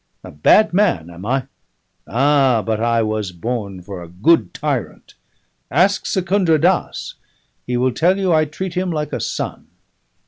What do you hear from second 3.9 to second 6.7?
a good tyrant! Ask Secundra